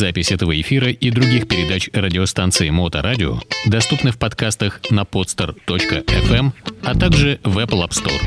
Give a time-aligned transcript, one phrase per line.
[0.00, 6.52] Запись этого эфира и других передач радиостанции Моторадио доступны в подкастах на podster.fm,
[6.82, 8.18] а также в Apple App Store.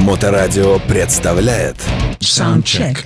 [0.00, 1.76] Моторадио представляет
[2.20, 2.98] Soundcheck.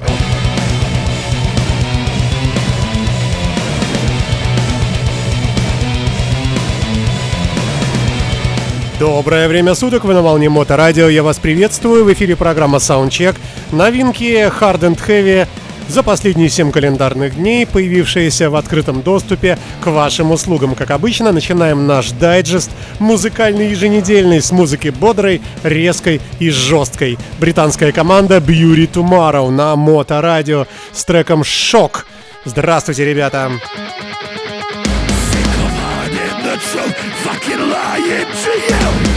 [8.98, 13.36] Доброе время суток, вы на волне Моторадио, я вас приветствую, в эфире программа Soundcheck.
[13.70, 15.46] Новинки Hard and Heavy
[15.86, 20.74] за последние 7 календарных дней, появившиеся в открытом доступе к вашим услугам.
[20.74, 27.18] Как обычно, начинаем наш дайджест музыкальный еженедельный с музыки бодрой, резкой и жесткой.
[27.38, 32.06] Британская команда Beauty Tomorrow на Моторадио с треком «Шок».
[32.46, 33.50] Здравствуйте, ребята!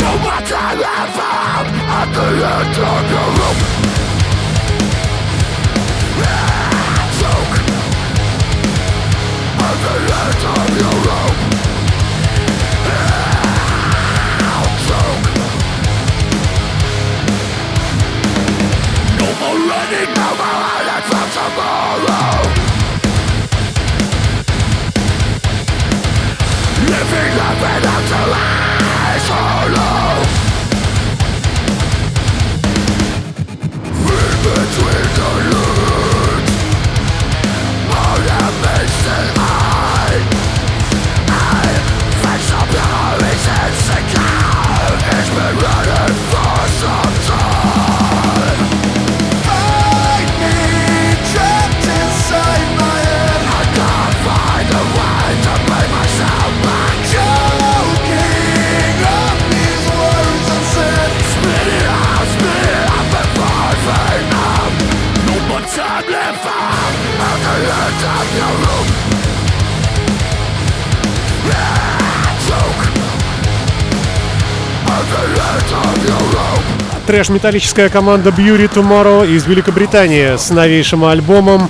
[0.01, 1.67] No matter if I'm
[1.99, 3.63] at the end of the rope
[9.67, 11.39] At the end of your rope
[19.19, 22.79] No more running, no more from tomorrow
[26.89, 28.48] Living life without a life.
[34.43, 35.08] between
[77.09, 81.67] Трэш-металлическая команда Beauty Tomorrow из Великобритании с новейшим альбомом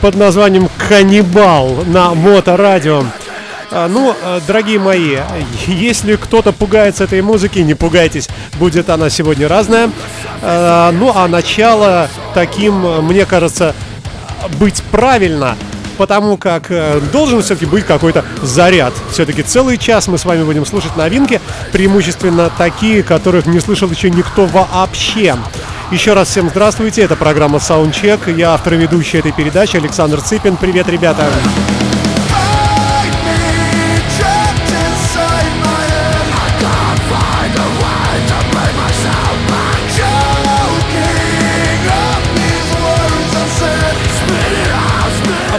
[0.00, 3.04] под названием «Каннибал» на Моторадио.
[3.70, 5.18] А, Ну, э, дорогие мои,
[5.68, 9.88] если кто-то пугается этой музыки, не пугайтесь, будет она сегодня разная.
[10.42, 13.72] А, Ну, а начало таким, мне кажется,
[14.58, 15.54] быть правильно,
[15.96, 18.92] потому как э, должен все-таки быть какой-то заряд.
[19.10, 21.40] Все-таки целый час мы с вами будем слушать новинки,
[21.72, 25.36] преимущественно такие, которых не слышал еще никто вообще.
[25.90, 30.56] Еще раз всем здравствуйте, это программа Soundcheck, я автор ведущий этой передачи Александр Цыпин.
[30.56, 31.24] Привет, ребята!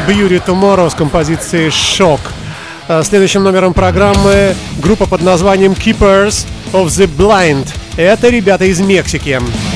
[0.08, 2.22] Beauty Tomorrow с композицией «Шок».
[2.88, 7.68] А, Следующим номером программы группа под названием Keepers of the Blind.
[7.98, 9.30] Это ребята из Мексики.
[9.30, 9.67] You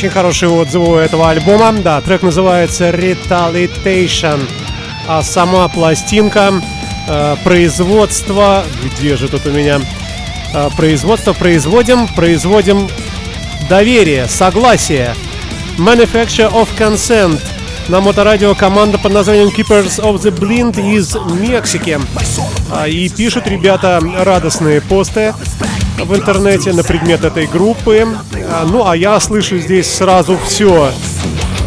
[0.00, 1.74] Очень хорошие отзывы у этого альбома.
[1.74, 4.40] Да, трек называется Retaliation.
[5.06, 6.54] А сама пластинка
[7.06, 8.64] э, производство...
[8.98, 9.78] Где же тут у меня?
[10.54, 12.88] Э, производство производим, производим
[13.68, 15.14] доверие, согласие.
[15.76, 17.38] Manufacture of Consent.
[17.88, 22.00] На моторадио команда под названием Keepers of the Blind из Мексики.
[22.70, 25.34] А, и пишут ребята радостные посты
[25.98, 28.06] в интернете на предмет этой группы.
[28.48, 30.90] А, ну, а я слышу здесь сразу все.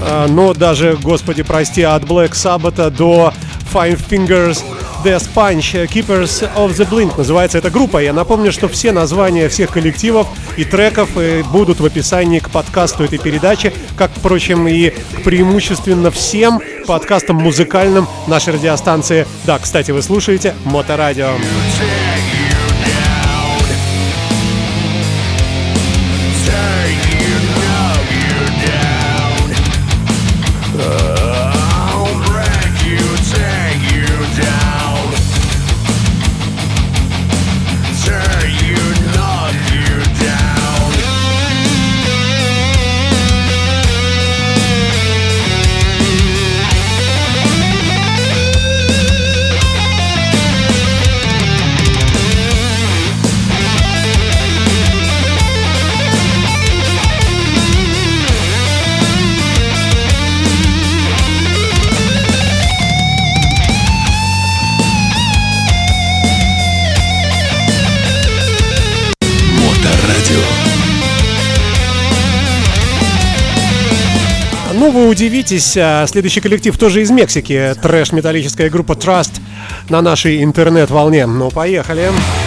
[0.02, 3.34] А, но даже, господи, прости, от Black Sabbath до
[3.74, 4.64] Five Fingers
[5.04, 7.98] Death Punch Keepers of the Blink называется эта группа.
[7.98, 13.04] Я напомню, что все названия всех коллективов и треков э, будут в описании к подкасту
[13.04, 14.94] этой передачи, как, впрочем, и
[15.26, 19.28] преимущественно всем подкастам музыкальным нашей радиостанции.
[19.46, 21.28] Да, кстати, вы слушаете Моторадио.
[21.28, 22.13] Радио.
[75.14, 77.74] Удивитесь, а, следующий коллектив тоже из Мексики.
[77.82, 79.40] Трэш-металлическая группа Trust
[79.90, 81.28] на нашей интернет-волне.
[81.28, 82.08] Ну, поехали.
[82.08, 82.43] Поехали.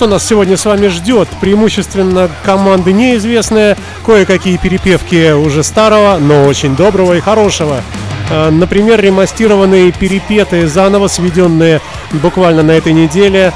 [0.00, 1.28] Что нас сегодня с вами ждет?
[1.42, 3.76] Преимущественно команды неизвестные,
[4.06, 7.82] кое-какие перепевки уже старого, но очень доброго и хорошего.
[8.30, 13.52] А, например, ремастированные перепеты, заново сведенные буквально на этой неделе.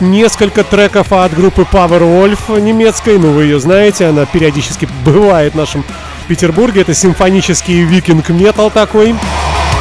[0.00, 5.56] Несколько треков от группы Power Wolf немецкой, ну вы ее знаете, она периодически бывает в
[5.56, 5.84] нашем
[6.26, 6.80] Петербурге.
[6.80, 9.14] Это симфонический викинг-метал такой.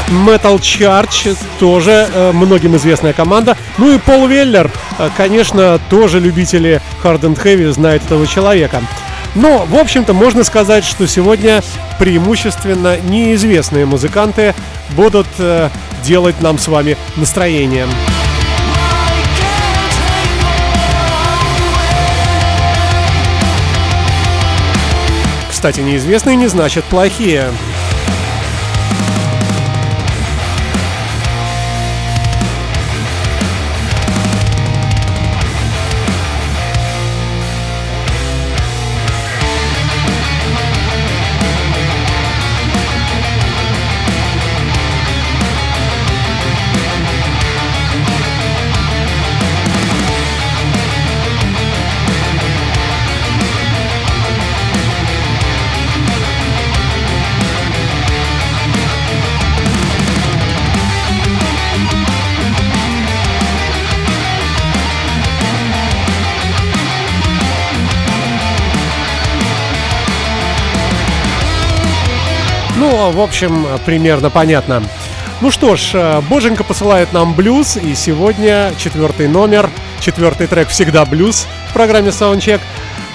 [0.09, 3.57] Metal Charge, тоже э, многим известная команда.
[3.77, 8.81] Ну и Пол Веллер, э, конечно, тоже любители Hard and Heavy знают этого человека.
[9.35, 11.61] Но, в общем-то, можно сказать, что сегодня
[11.99, 14.55] преимущественно неизвестные музыканты
[14.91, 15.69] будут э,
[16.03, 17.85] делать нам с вами настроение.
[25.49, 27.49] Кстати, неизвестные не значит плохие.
[72.97, 74.81] В общем, примерно понятно.
[75.39, 81.05] Ну что ж, э, Боженька посылает нам блюз, и сегодня четвертый номер, четвертый трек «Всегда
[81.05, 82.59] блюз» в программе Soundcheck.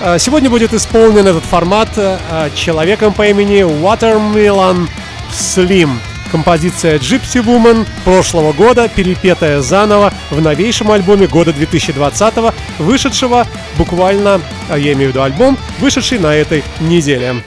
[0.01, 2.19] Э, сегодня будет исполнен этот формат э,
[2.55, 4.89] человеком по имени Watermelon
[5.33, 5.91] Slim.
[6.31, 12.35] Композиция Gypsy Woman прошлого года, перепетая заново в новейшем альбоме года 2020,
[12.79, 17.43] вышедшего буквально, я имею в виду альбом, вышедший на этой неделе.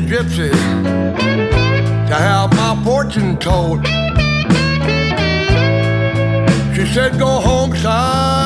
[0.00, 0.50] The gypsy
[2.08, 3.84] to have my fortune told.
[6.74, 8.39] She said, Go home, son,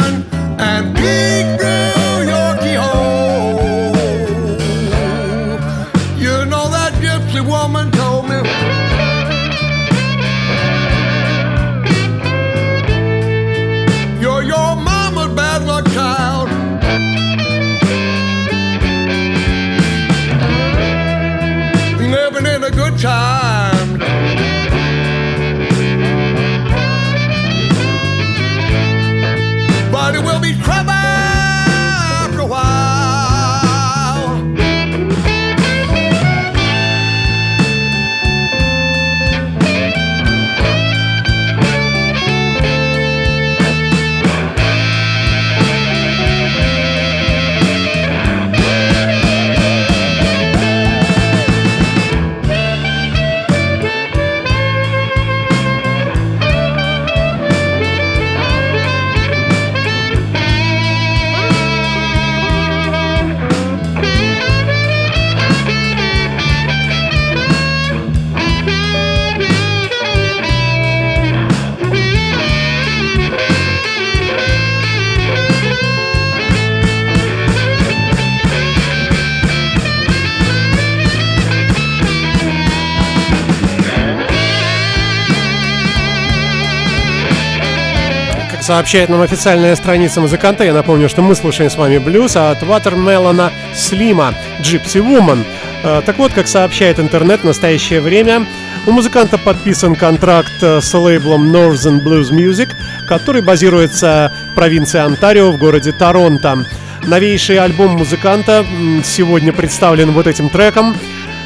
[88.75, 90.65] сообщает нам официальная страница музыканта.
[90.65, 95.45] Я напомню, что мы слушаем с вами блюз от Watermelon Слима Gypsy Woman.
[95.85, 98.45] Э, так вот, как сообщает интернет в настоящее время,
[98.89, 102.71] у музыканта подписан контракт э, с лейблом Northern Blues Music,
[103.07, 106.67] который базируется в провинции Онтарио в городе Торонто.
[107.05, 108.67] Новейший альбом музыканта
[109.05, 110.97] сегодня представлен вот этим треком.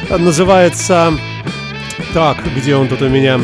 [0.09, 1.13] Называется...
[2.11, 3.39] Так, где он тут у меня?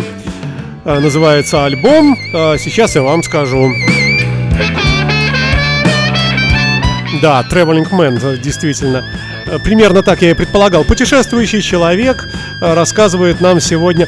[0.86, 2.16] Э, называется альбом.
[2.32, 3.72] Э, сейчас я вам скажу.
[7.24, 9.04] Да, Traveling Man, э, действительно.
[9.64, 10.84] Примерно так я и предполагал.
[10.84, 12.28] Путешествующий человек
[12.62, 14.08] рассказывает нам сегодня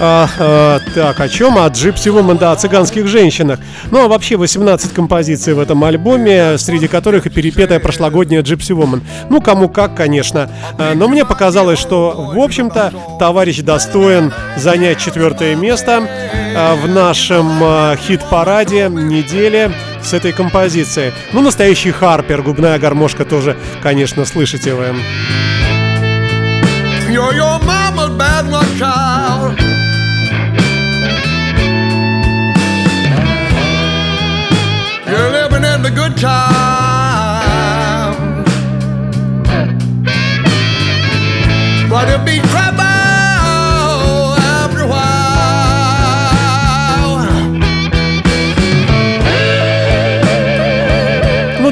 [0.00, 1.58] а, а, так, о чем?
[1.58, 3.58] О Gypsy Woman, да, о цыганских женщинах.
[3.90, 9.02] Ну, а вообще 18 композиций в этом альбоме, среди которых и перепетая прошлогодняя Gypsy Woman.
[9.28, 10.50] Ну, кому как, конечно.
[10.78, 16.02] А, но мне показалось, что, в общем-то, товарищ достоин занять четвертое место
[16.56, 21.12] а, в нашем а, хит-параде недели с этой композицией.
[21.32, 24.94] Ну, настоящий Харпер, губная гармошка тоже, конечно, слышите вы.
[27.10, 28.10] You're your mama's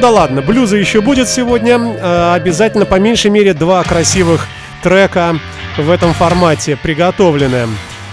[0.06, 1.80] да ладно, блюза еще будет сегодня.
[1.80, 4.46] Э, обязательно по меньшей мере два красивых
[4.80, 5.40] трека
[5.76, 7.66] в этом формате приготовлены.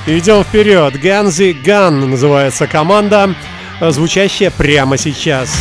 [0.08, 1.00] Идем вперед.
[1.00, 3.36] Ганзи Ган называется команда
[3.80, 5.52] звучащая прямо сейчас.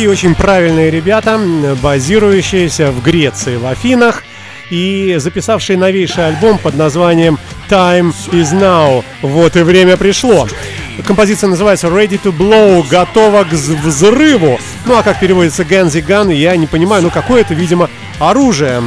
[0.00, 1.38] Такие очень правильные ребята,
[1.82, 4.24] базирующиеся в Греции, в Афинах,
[4.70, 9.04] и записавшие новейший альбом под названием Time is Now.
[9.20, 10.48] Вот и время пришло.
[11.06, 14.58] Композиция называется Ready to Blow, готова к взрыву.
[14.86, 18.82] Ну а как переводится Ганзи Ган, я не понимаю, ну какое это, видимо, оружие.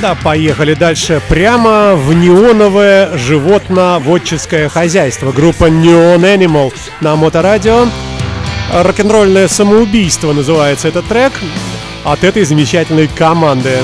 [0.00, 1.20] Да, поехали дальше.
[1.28, 5.30] Прямо в неоновое животноводческое хозяйство.
[5.30, 7.86] Группа Neon Animal на Моторадио.
[8.72, 11.32] Рок-н-ролльное самоубийство называется этот трек
[12.04, 13.76] от этой замечательной команды.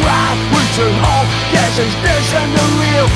[0.00, 3.08] cry We turn all guesses, this and the real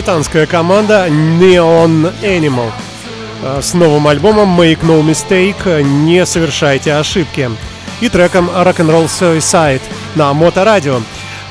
[0.00, 2.72] британская команда Neon Animal
[3.42, 7.50] э, с новым альбомом Make No Mistake «Не совершайте ошибки»
[8.00, 9.82] и треком Rock'n'Roll Suicide
[10.14, 11.02] на Моторадио.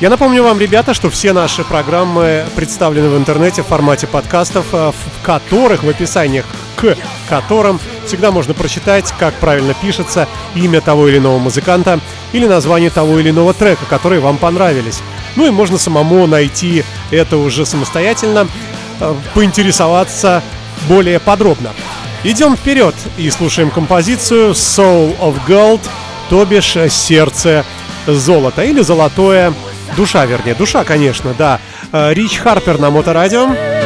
[0.02, 4.94] Я напомню вам, ребята, что все наши программы представлены в интернете в формате подкастов, э,
[4.94, 6.96] в которых в описаниях к
[7.30, 12.00] которым всегда можно прочитать, как правильно пишется имя того или иного музыканта
[12.34, 15.04] или название того или иного трека, которые вам понравились.
[15.40, 18.46] Ну и можно самому найти это уже самостоятельно,
[19.00, 20.44] э, поинтересоваться
[20.90, 21.70] более подробно.
[22.26, 25.80] Идем вперед и слушаем композицию Soul of Gold,
[26.30, 27.64] то бишь сердце
[28.06, 29.54] золота или золотое,
[29.96, 31.62] душа вернее, душа, конечно, да.
[31.94, 33.79] Э, Рич Харпер на моторадио.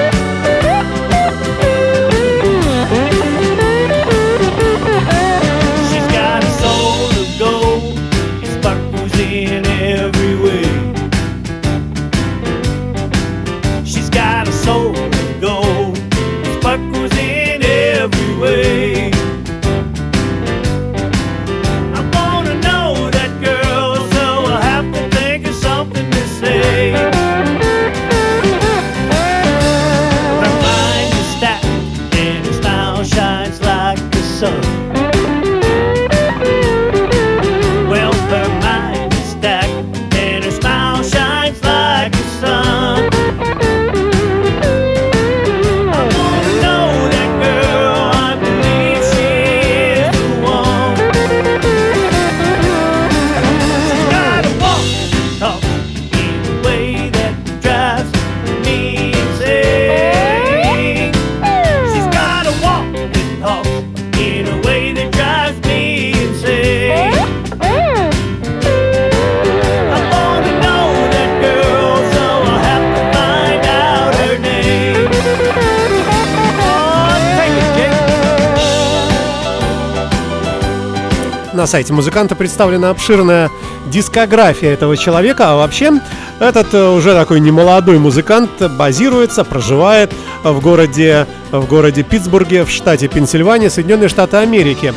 [81.54, 83.50] На сайте музыканта представлена обширная
[83.88, 85.92] дискография этого человека, а вообще
[86.39, 90.12] этот э, уже такой немолодой музыкант базируется, проживает
[90.44, 94.94] в городе, в городе Питтсбурге в штате Пенсильвания, Соединенные Штаты Америки.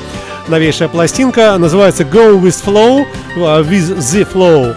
[0.49, 3.05] Новейшая пластинка называется Go With Flow,
[3.37, 4.75] э, With The Flow.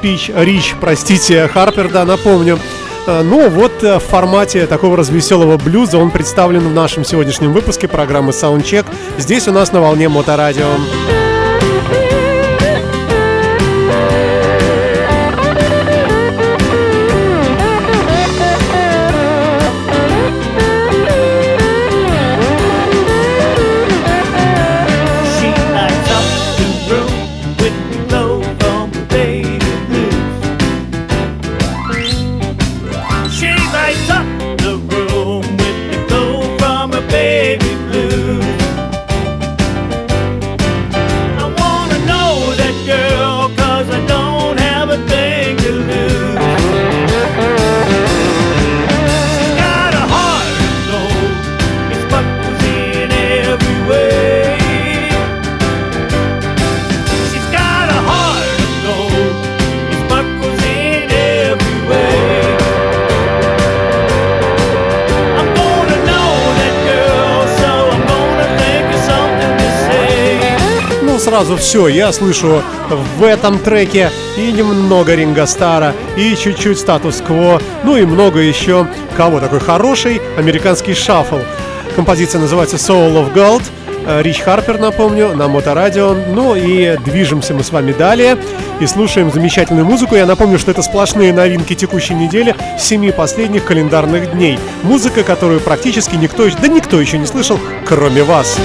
[0.00, 2.58] Пич Рич, простите, Харпер, да, напомню.
[3.06, 8.30] Э, ну вот в формате такого развеселого блюза он представлен в нашем сегодняшнем выпуске программы
[8.30, 8.86] Soundcheck.
[9.18, 11.19] Здесь у нас на волне Моторадио.
[71.40, 71.88] Сразу все.
[71.88, 72.62] Я слышу
[73.16, 79.40] в этом треке и немного Ринга Стара, и чуть-чуть статус-кво, ну и много еще кого
[79.40, 81.38] такой хороший американский шаффл.
[81.96, 83.62] Композиция называется Soul of Gold.
[84.06, 86.14] Э, Рич Харпер, напомню, на Моторадио.
[86.28, 88.36] Ну и движемся мы с вами далее
[88.78, 90.16] и слушаем замечательную музыку.
[90.16, 94.58] Я напомню, что это сплошные новинки текущей недели, семи последних календарных дней.
[94.82, 98.58] Музыка, которую практически никто, да никто еще не слышал, кроме вас.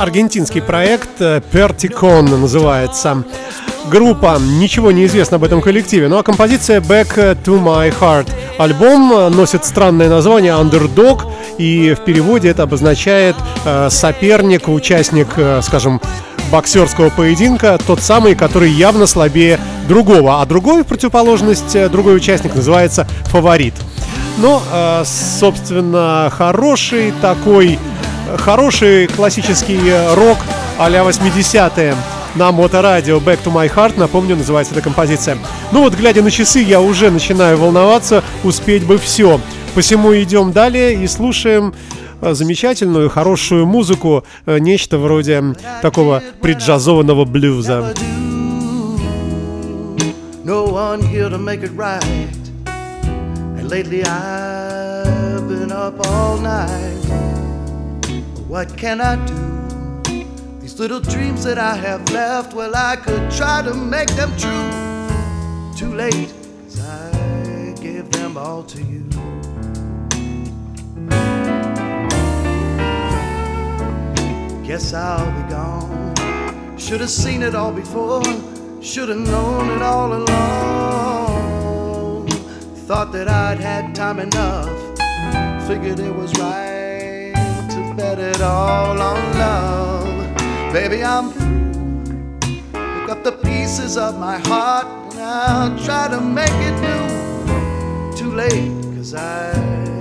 [0.00, 3.22] Аргентинский проект Perticon называется.
[3.90, 8.28] Группа, ничего не известно об этом коллективе, ну а композиция Back to My Heart.
[8.58, 11.22] Альбом носит странное название Underdog,
[11.58, 16.00] и в переводе это обозначает э, соперник, участник, э, скажем,
[16.50, 19.58] боксерского поединка, тот самый, который явно слабее
[19.88, 23.74] другого, а другой, в противоположность, э, другой участник называется фаворит.
[24.38, 27.78] Ну, э, собственно, хороший такой
[28.38, 30.38] хороший классический э, рок
[30.78, 31.94] а-ля 80-е
[32.34, 35.38] на моторадио Back to My Heart, напомню, называется эта композиция.
[35.72, 39.40] Ну вот, глядя на часы, я уже начинаю волноваться, успеть бы все.
[39.74, 41.74] Посему идем далее и слушаем
[42.20, 45.42] э, замечательную, хорошую музыку, э, нечто вроде
[45.82, 47.94] такого преджазованного блюза.
[53.70, 57.19] Lately I've been up all night.
[58.50, 60.26] What can I do?
[60.58, 64.72] These little dreams that I have left, well, I could try to make them true.
[65.78, 66.34] Too late,
[66.64, 69.04] cause I gave them all to you.
[74.66, 76.76] Guess I'll be gone.
[76.76, 78.24] Should have seen it all before,
[78.82, 82.26] should have known it all along.
[82.88, 84.68] Thought that I'd had time enough,
[85.68, 86.89] figured it was right
[88.00, 90.72] bet it all on love.
[90.72, 91.50] Baby, I'm through.
[92.72, 94.86] Pick up the pieces of my heart
[95.18, 98.16] I'll try to make it new.
[98.16, 99.99] Too late, cause I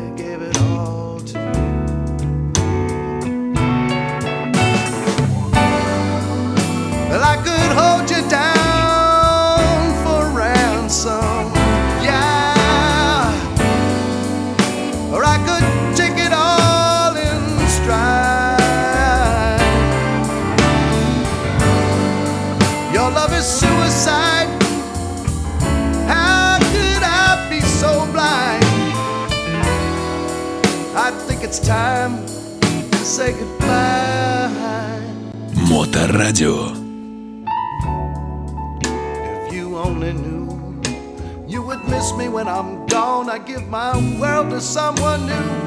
[43.50, 45.59] give my world to someone new.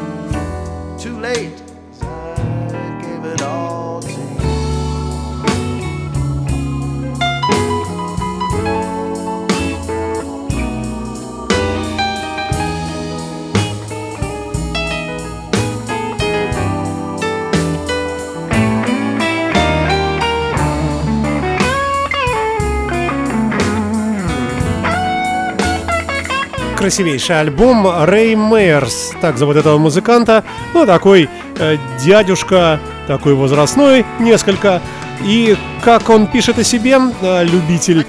[26.92, 34.82] Красивейший альбом Рэй Мейерс, так зовут этого музыканта, ну такой э, дядюшка, такой возрастной несколько,
[35.22, 38.04] и как он пишет о себе, э, любитель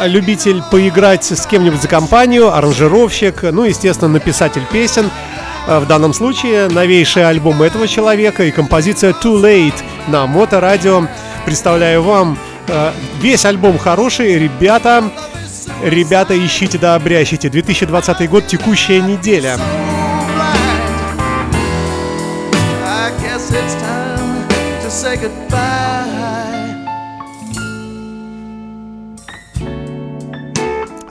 [0.00, 5.12] э, любитель поиграть с кем-нибудь за компанию, аранжировщик, ну, естественно, написатель песен.
[5.68, 11.06] Э, В данном случае новейший альбом этого человека и композиция Too Late на моторадио.
[11.44, 15.04] Представляю вам, э, весь альбом хороший, ребята,
[15.82, 17.48] Ребята, ищите да обрящите.
[17.48, 19.56] 2020 год, текущая неделя.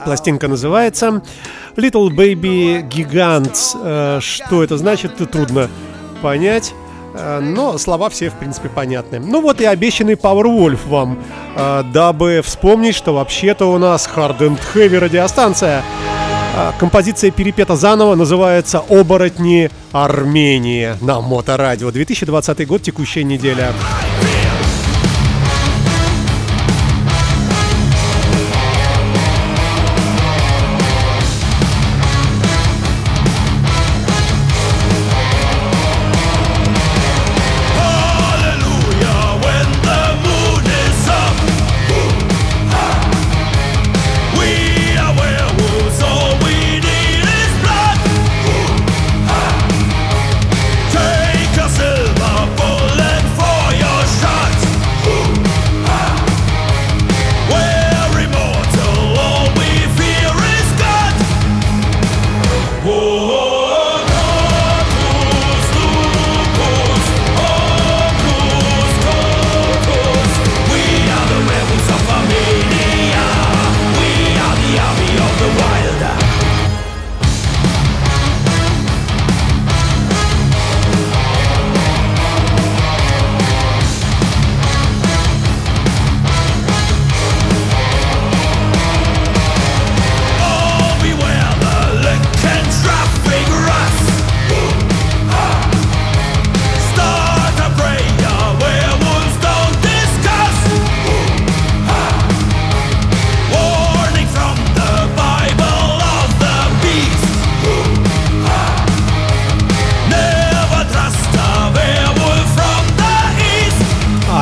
[0.04, 1.22] Пластинка называется
[1.76, 3.76] Little Baby Gigants.
[3.82, 5.68] Э, Что это значит, трудно
[6.22, 6.74] понять.
[7.18, 9.18] Э, Но слова все, в принципе, понятны.
[9.18, 11.18] Ну вот и обещанный Powerwolf вам,
[11.56, 15.82] э, дабы вспомнить, что вообще-то у нас Hard and Heavy радиостанция.
[16.56, 21.90] Э, Композиция перепета заново называется «Оборотни Армении» на Моторадио.
[21.90, 23.72] 2020 год, текущая неделя.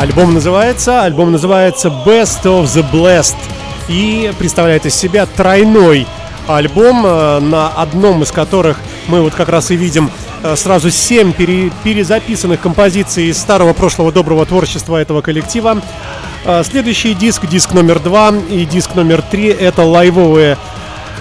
[0.07, 3.35] Альбом называется, альбом называется Best of the Blessed
[3.89, 6.07] и представляет из себя тройной
[6.47, 10.13] альбом, э, на одном из которых мы вот как раз и видим
[10.45, 15.83] э, сразу семь пере, перезаписанных композиций из старого прошлого доброго творчества этого коллектива.
[16.45, 20.57] Э, следующий диск, диск номер два и диск номер три это лайвовые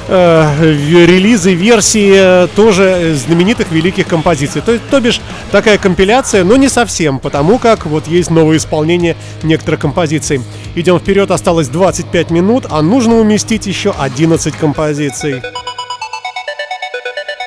[0.08, 4.62] э, релизы, версии тоже знаменитых великих композиций.
[4.62, 9.82] То, то бишь такая компиляция, но не совсем, потому как вот есть новое исполнение некоторых
[9.82, 10.41] композиций.
[10.76, 15.41] Идем вперед, осталось 25 минут, а нужно уместить еще 11 композиций.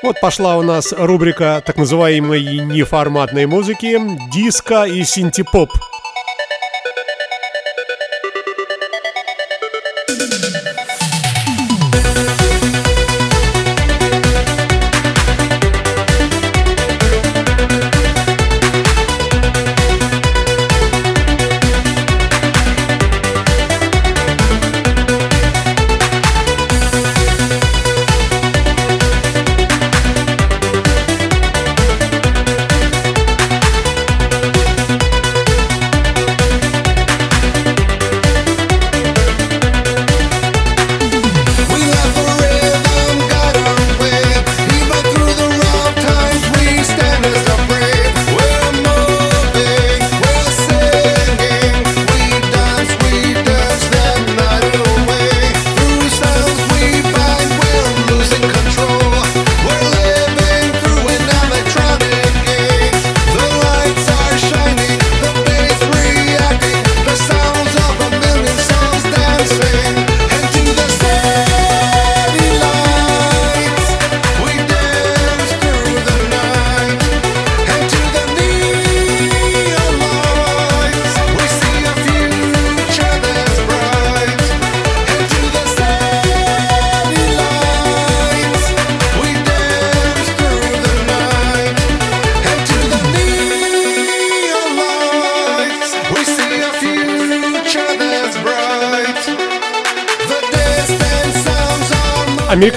[0.03, 4.01] Вот пошла у нас рубрика так называемой неформатной музыки,
[4.33, 5.73] диско и синтепоп.
[5.73, 5.98] поп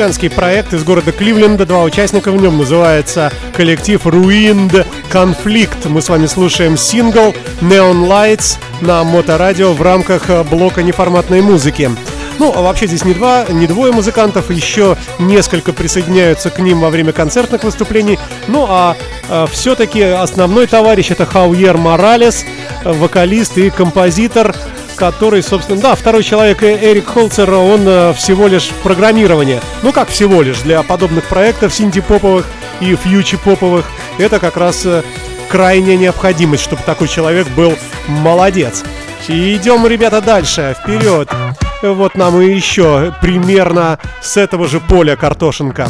[0.02, 1.68] американский проект из города Кливленда.
[1.68, 5.88] Два участника в нем называется коллектив Ruined Conflict.
[5.90, 11.92] Мы с вами слушаем сингл Neon Lights на моторадио в рамках блока неформатной музыки.
[12.40, 16.90] Ну, а вообще здесь не два, не двое музыкантов, еще несколько присоединяются к ним во
[16.90, 18.18] время концертных выступлений.
[18.48, 18.98] Ну, а,
[19.30, 22.44] а все-таки основной товарищ это Хауер Моралес,
[22.84, 24.56] вокалист и композитор
[25.02, 29.60] который, собственно, да, второй человек э, Эрик Холцер, он э, всего лишь программирование.
[29.82, 32.46] Ну как всего лишь, для подобных проектов синди-поповых
[32.82, 33.84] и фьючи-поповых
[34.20, 35.02] это как раз э,
[35.50, 37.74] крайняя необходимость, чтобы такой человек был
[38.08, 38.84] молодец.
[39.28, 41.32] И идем, ребята, дальше, вперед.
[41.82, 45.90] Вот нам и еще примерно с этого же поля картошинка.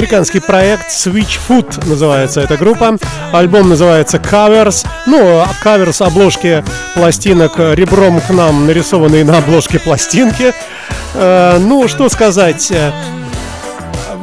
[0.00, 2.96] Американский проект Switchfoot называется эта группа.
[3.34, 4.86] Альбом называется Covers.
[5.06, 10.54] Ну, каверс обложки пластинок ребром к нам, нарисованные на обложке пластинки.
[11.12, 12.70] Э, ну, что сказать...
[12.70, 12.92] Э,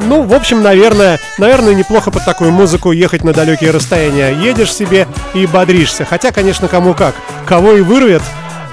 [0.07, 4.31] ну, в общем, наверное, наверное, неплохо под такую музыку ехать на далекие расстояния.
[4.31, 5.05] Едешь себе
[5.35, 6.05] и бодришься.
[6.05, 7.13] Хотя, конечно, кому как.
[7.45, 8.23] Кого и вырвет,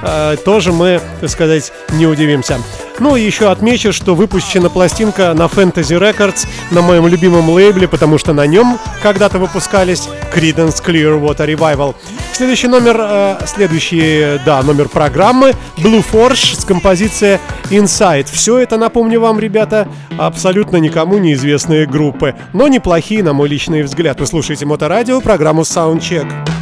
[0.01, 2.59] э, тоже мы, так сказать, не удивимся.
[3.01, 8.19] Ну и еще отмечу, что выпущена пластинка на Fantasy Records, на моем любимом лейбле, потому
[8.19, 11.97] что на нем когда-то выпускались Creedence Clearwater Revival.
[12.33, 17.41] Следующий номер, э, следующий, да, номер программы Blue Forge с композицией
[17.71, 18.29] Inside.
[18.31, 24.21] Все это, напомню вам, ребята, абсолютно никому неизвестные группы, но неплохие, на мой личный взгляд.
[24.21, 26.54] Вы слушаете Моторадио, программу Soundcheck.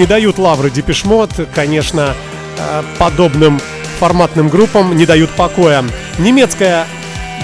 [0.00, 2.14] Не дают лавры Депешмот, конечно,
[2.58, 3.60] э, подобным
[3.98, 5.84] форматным группам не дают покоя.
[6.18, 6.86] Немецкая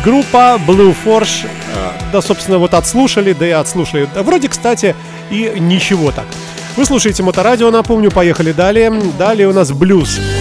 [0.03, 4.09] группа Blue Forge, э, да, собственно, вот отслушали, да и отслушали.
[4.15, 4.97] Да, Вроде, кстати,
[5.31, 6.25] и ничего так.
[6.77, 8.91] Вы слушаете Моторадио, напомню, поехали далее.
[9.19, 10.19] Далее у нас блюз.
[10.19, 10.36] when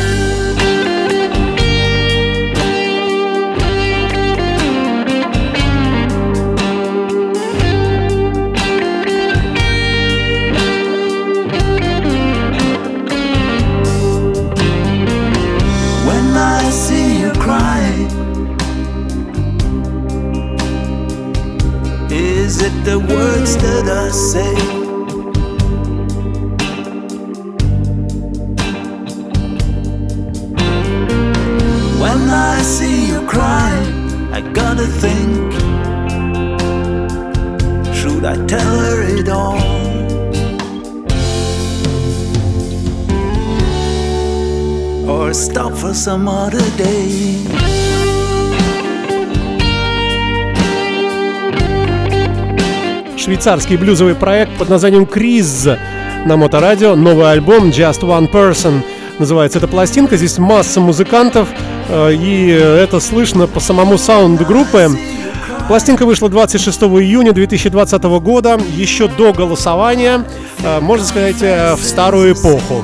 [22.46, 24.54] Is it the words that I say?
[32.00, 33.74] When I see you cry,
[34.32, 35.54] I gotta think.
[37.98, 39.76] Should I tell her it all?
[45.10, 47.85] or stop for some other day.
[53.26, 55.68] Швейцарский блюзовый проект под названием Криз
[56.26, 56.96] на Моторадио.
[56.96, 58.84] Новый альбом Just One Person
[59.18, 60.16] называется эта пластинка.
[60.16, 61.48] Здесь масса музыкантов,
[61.90, 64.92] э, и это слышно по самому саунду группы.
[65.68, 70.24] Пластинка вышла 26 июня 2020 года, еще до голосования,
[70.62, 72.84] э, можно сказать, э, в старую эпоху.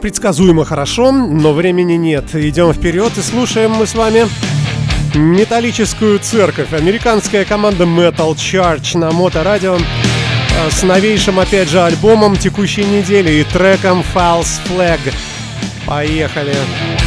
[0.00, 2.34] Предсказуемо хорошо, но времени нет.
[2.34, 4.26] Идем вперед и слушаем мы с вами
[5.14, 6.72] Металлическую церковь.
[6.72, 13.44] Американская команда Metal Charge на Моторадио э, с новейшим, опять же, альбомом текущей недели и
[13.44, 15.00] треком False Flag.
[15.86, 16.54] Поехали.
[16.54, 16.97] I'm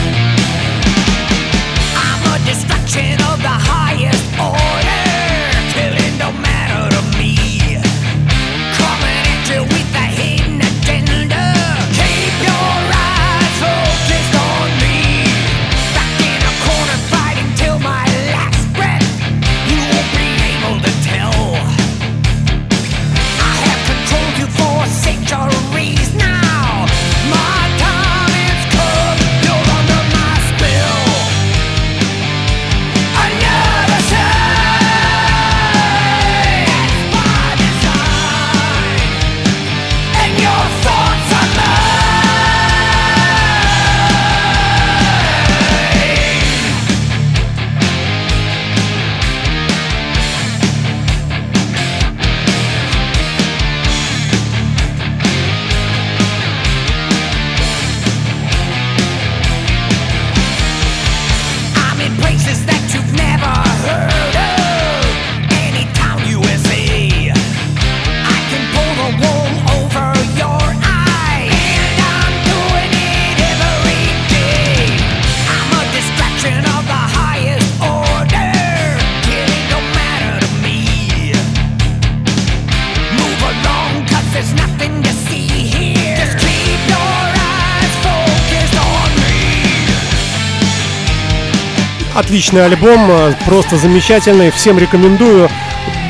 [92.13, 95.49] Отличный альбом, э, просто замечательный, всем рекомендую.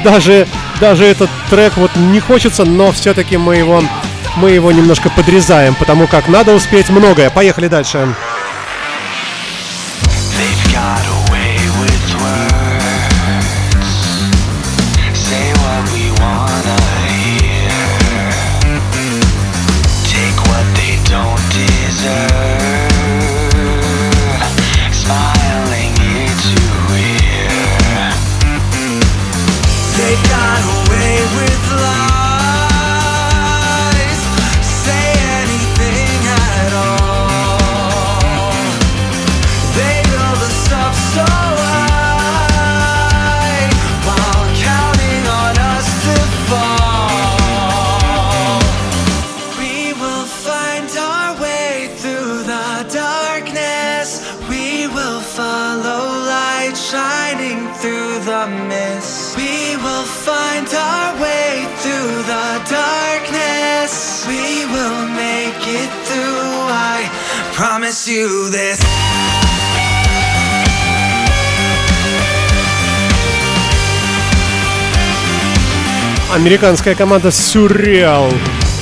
[0.03, 0.47] Даже,
[0.79, 3.83] даже этот трек вот не хочется, но все-таки мы его,
[4.37, 7.29] мы его немножко подрезаем, потому как надо успеть многое.
[7.29, 7.99] Поехали дальше.
[7.99, 8.30] They've
[76.41, 78.33] Американская команда Surreal,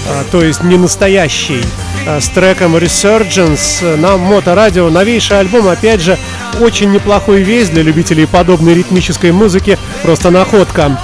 [0.07, 1.61] а, то есть не настоящий,
[2.07, 4.89] а, с треком Resurgence на моторадио.
[4.89, 6.17] Новейший альбом, опять же,
[6.61, 10.97] очень неплохой весь для любителей подобной ритмической музыки, просто находка.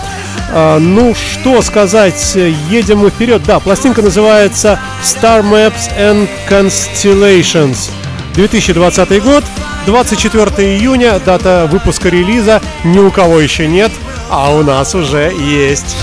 [0.53, 2.37] А, Ну, что сказать,
[2.69, 3.43] едем мы вперед.
[3.43, 7.89] Да, пластинка называется Star Maps and Constellations.
[8.35, 9.43] 2020 год,
[9.87, 10.45] 24
[10.77, 12.61] июня, дата выпуска релиза.
[12.85, 13.91] Ни у кого еще нет,
[14.29, 15.97] а у нас уже есть.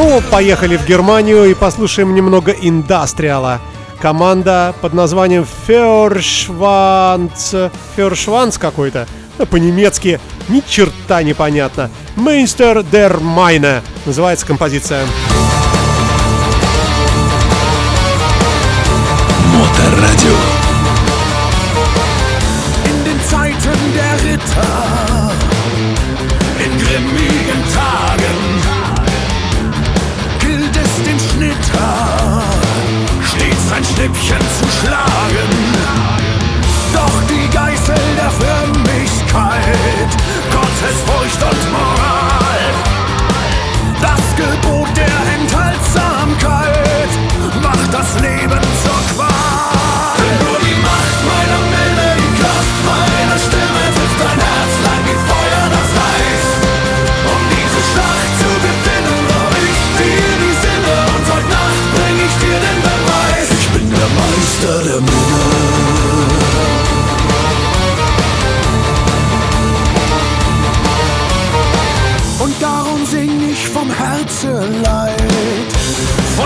[0.00, 3.60] Ну, поехали в Германию и послушаем немного индастриала.
[4.00, 7.52] Команда под названием Фершванц...
[7.96, 9.08] Фершванц какой-то.
[9.38, 11.90] Ну, по-немецки ни черта непонятно.
[12.14, 15.04] Мейнстер дер Майне называется композиция.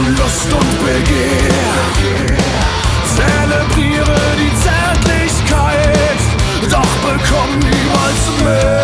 [0.02, 1.52] Von Lust und Begehr.
[3.14, 6.20] Zelebriere die Zärtlichkeit,
[6.70, 8.82] doch bekomm niemals mehr.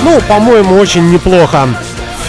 [0.00, 1.68] Um Ну, по-моему, очень неплохо.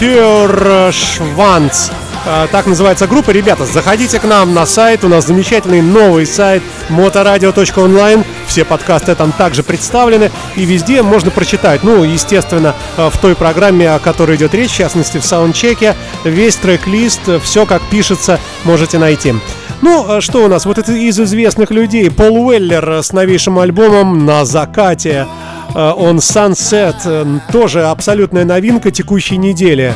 [0.00, 1.90] Фершванц.
[2.26, 3.32] А, Так называется группа.
[3.32, 5.04] Ребята, заходите к нам на сайт.
[5.04, 8.24] У нас замечательный новый сайт motoradio.online.
[8.46, 10.30] Все подкасты там также представлены.
[10.56, 11.82] И везде можно прочитать.
[11.84, 15.94] Ну, естественно, а, в той программе, о которой идет речь, в частности, в саундчеке,
[16.24, 19.34] весь трек-лист, все как пишется, можете найти.
[19.82, 20.64] Ну, а что у нас?
[20.64, 22.10] Вот это из известных людей.
[22.10, 25.26] Пол Уэллер с новейшим альбомом «На закате».
[25.74, 29.94] Э, Он Sunset, э, тоже абсолютная новинка текущей недели.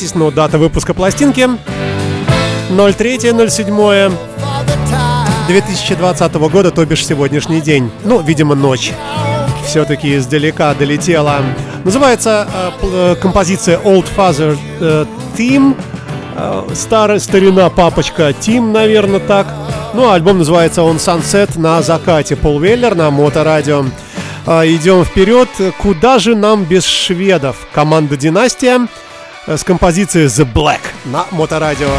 [0.00, 1.48] Удивитесь, но дата выпуска пластинки
[2.70, 4.12] 03.07
[5.48, 7.90] 2020 года, то бишь сегодняшний день.
[8.04, 8.92] Ну, видимо, ночь.
[9.66, 11.40] Все-таки издалека долетела.
[11.84, 15.76] Называется э, э, композиция Old Father э, Team.
[16.36, 19.48] Э, старая старина папочка Тим, наверное, так.
[19.94, 22.36] Ну, а альбом называется он Sunset на закате.
[22.36, 23.84] Пол Веллер на моторадио.
[24.46, 25.48] Э, идем вперед.
[25.78, 27.56] Куда же нам без шведов?
[27.72, 28.86] Команда Династия
[29.56, 31.90] с композицией The Black на моторадио.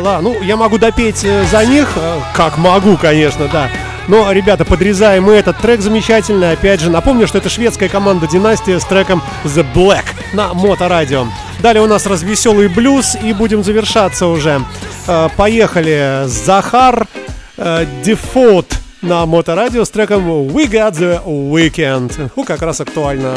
[0.00, 0.20] Ла-ла-ла-ла.
[0.20, 3.68] Ну, я могу допеть э, за них, э, как могу, конечно, да.
[4.08, 6.52] Но, ребята, подрезаем мы этот трек замечательный.
[6.52, 11.26] Опять же, напомню, что это шведская команда Династия с треком The Black на Моторадио.
[11.60, 14.62] Далее у нас развеселый блюз и будем завершаться уже.
[15.06, 16.22] Э, Поехали.
[16.26, 17.06] Захар
[17.56, 17.86] э,
[19.02, 22.30] на Моторадио с треком We Got The Weekend.
[22.34, 23.34] Ну, как раз актуально.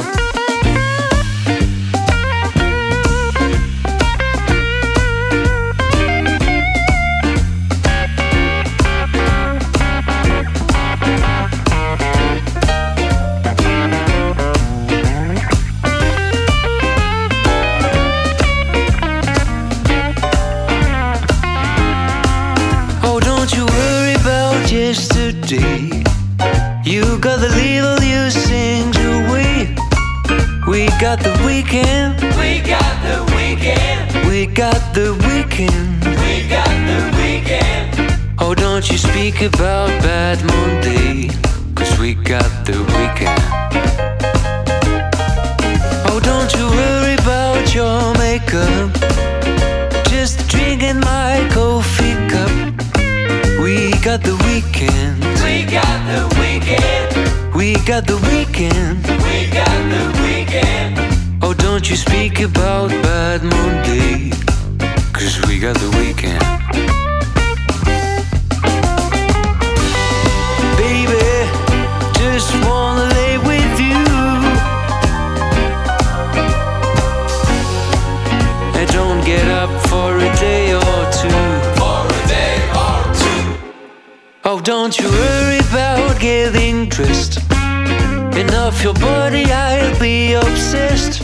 [30.67, 32.21] We got the weekend.
[32.39, 34.27] We got the weekend.
[34.29, 36.05] We got the weekend.
[36.23, 38.39] We got the weekend.
[38.39, 41.27] Oh, don't you speak about bad Monday.
[41.75, 43.41] Cause we got the weekend.
[46.07, 48.93] Oh, don't you worry about your makeup.
[50.07, 52.51] Just drinking my coffee cup.
[53.61, 55.21] We got the weekend.
[55.43, 56.32] We got the
[57.85, 59.03] got the weekend.
[59.25, 60.97] We got the weekend.
[61.43, 64.29] Oh, don't you speak about bad Monday.
[65.11, 66.39] Cause we got the weekend.
[70.77, 71.27] Baby,
[72.19, 74.03] just wanna lay with you.
[78.79, 81.43] And don't get up for a day or two.
[81.79, 83.43] For a day or two.
[84.45, 87.52] Oh, don't you worry about getting dressed.
[88.35, 91.21] Enough your body, I'll be obsessed.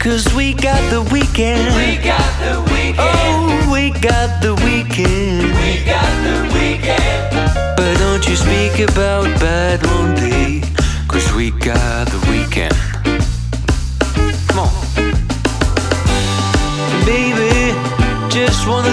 [0.00, 1.74] Cause we got the weekend.
[1.76, 2.96] We got the weekend.
[2.98, 5.54] Oh, we got the weekend.
[5.54, 7.76] We got the weekend.
[7.76, 10.62] But don't you speak about bad Monday.
[11.06, 12.74] Cause we got the weekend.
[14.48, 14.72] Come on.
[17.06, 17.72] Baby,
[18.28, 18.90] just wanna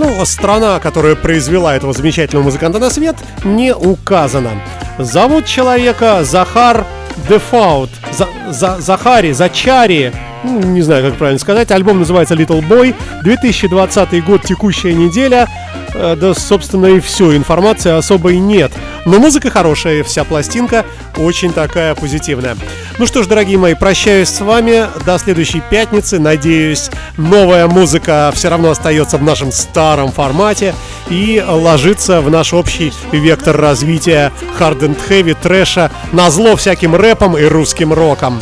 [0.00, 4.52] Ну, страна, которая произвела этого замечательного музыканта на свет, не указана.
[4.98, 6.86] Зовут человека Захар
[7.28, 10.10] Default, за, за, Захари, Зачари,
[10.42, 11.70] ну, не знаю, как правильно сказать.
[11.70, 12.94] Альбом называется Little Boy.
[13.24, 15.46] 2020 год, текущая неделя.
[15.92, 17.36] Э, да, собственно, и все.
[17.36, 18.72] Информации особой нет.
[19.06, 20.84] Но музыка хорошая, вся пластинка
[21.16, 22.56] очень такая позитивная.
[22.98, 26.18] Ну что ж, дорогие мои, прощаюсь с вами до следующей пятницы.
[26.18, 30.74] Надеюсь, новая музыка все равно остается в нашем старом формате
[31.08, 37.38] и ложится в наш общий вектор развития hard and heavy, трэша, на зло всяким рэпом
[37.38, 38.40] и русским роком.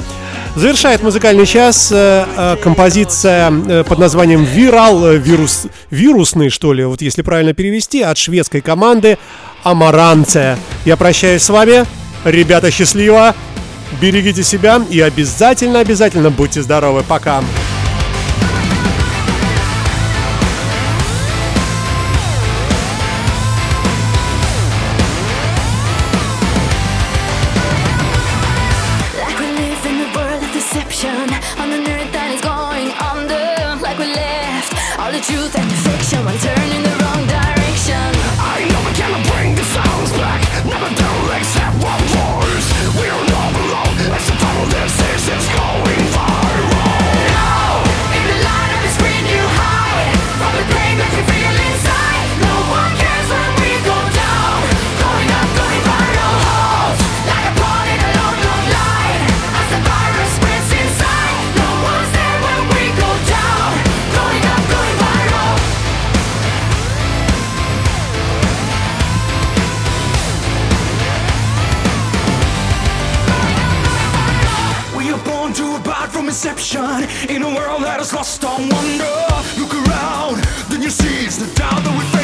[0.57, 6.85] Завершает музыкальный час э, э, композиция э, под названием «Вирал», э, вирус, вирусный, что ли,
[6.85, 9.19] вот если правильно перевести, от шведской команды
[9.71, 10.59] «Амаранце».
[10.85, 11.85] Я прощаюсь с вами.
[12.25, 13.35] Ребята, счастливо!
[14.01, 17.03] Берегите себя и обязательно-обязательно будьте здоровы.
[17.07, 17.43] Пока!
[76.39, 79.19] Inception In a world that is lost on wonder.
[79.59, 82.18] Look around, then you see it's the doubt that we